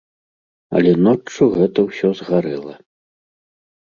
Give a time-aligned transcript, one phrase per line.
[0.77, 2.73] Але ноччу гэта ўсё згарэла.